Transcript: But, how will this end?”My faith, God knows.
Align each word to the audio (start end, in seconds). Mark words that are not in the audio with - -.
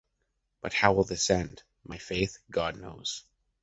But, 0.61 0.73
how 0.73 0.93
will 0.93 1.03
this 1.03 1.29
end?”My 1.29 1.99
faith, 1.99 2.39
God 2.49 2.75
knows. 2.75 3.23